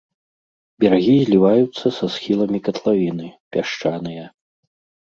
[0.83, 4.25] Берагі зліваюцца са схіламі катлавіны, пясчаныя.